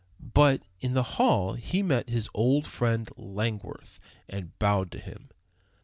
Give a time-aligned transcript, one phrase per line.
[0.33, 5.29] But in the hall he met his old friend Langworth and bowed to him.